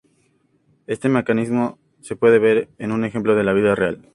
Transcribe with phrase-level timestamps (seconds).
[0.87, 4.01] Este mecanismo se puede ver en un ejemplo de la vida real.